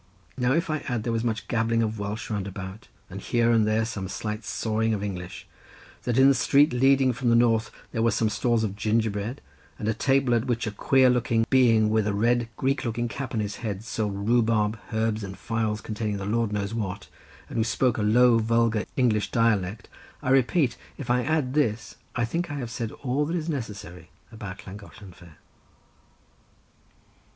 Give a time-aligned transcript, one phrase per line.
[0.35, 3.67] Now if I add there was much gabbling of Welsh round about, and here and
[3.67, 8.09] there some slight sawing of English—that in the street leading from the north there were
[8.09, 9.41] some stalls of gingerbread
[9.77, 13.35] and a table at which a queer looking being with a red Greek looking cap
[13.35, 17.07] on his head, sold rhubarb, herbs, and phials containing the Lord knows what,
[17.47, 22.49] and who spoke a low vulgar English dialect,—I repeat, if I add this, I think
[22.49, 25.37] I have said all that is necessary about Llangollen Fair.